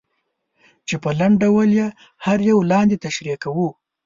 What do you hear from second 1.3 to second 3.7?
ډول یې هر یو لاندې تشریح کوو.